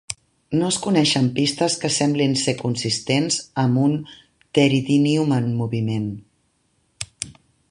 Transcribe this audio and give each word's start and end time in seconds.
No 0.59 0.69
es 0.71 0.77
coneixen 0.85 1.27
pistes 1.35 1.75
que 1.83 1.91
semblin 1.97 2.33
ser 2.45 2.55
consistents 2.63 3.37
amb 3.65 3.83
un 3.85 3.95
"Pteridinium" 4.09 5.37
en 5.41 5.51
moviment. 5.63 6.13